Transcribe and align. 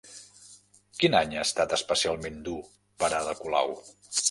Quin 1.01 1.17
any 1.19 1.35
ha 1.35 1.43
estat 1.49 1.77
especialment 1.77 2.41
dur 2.49 2.57
per 3.05 3.13
Ada 3.21 3.39
Colau? 3.45 3.79